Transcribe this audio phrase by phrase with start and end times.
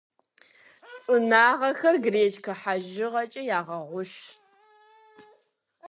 [1.03, 4.13] Цӏынагъэхэр гречкэ хьэжыгъэкӏэ ягъэгъущ.